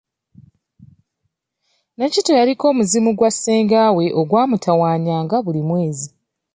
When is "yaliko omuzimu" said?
2.39-3.11